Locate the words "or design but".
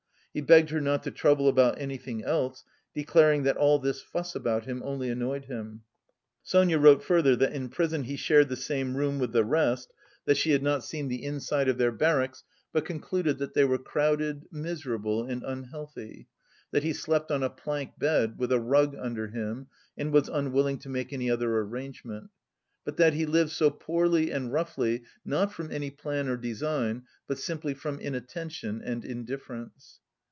26.29-27.37